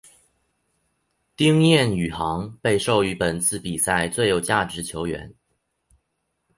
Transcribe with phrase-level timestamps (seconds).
[1.35, 5.31] 丁彦雨航被授予本次比赛最有价值球员。